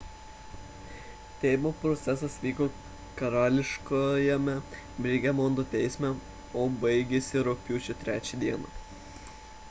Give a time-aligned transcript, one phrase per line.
[1.41, 2.65] teismo procesas vyko
[3.19, 6.11] karališkajame birmingemo teisme
[6.63, 8.51] o baigėsi rugpjūčio 3 d